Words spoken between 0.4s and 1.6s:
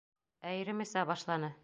Ә ирем эсә башланы.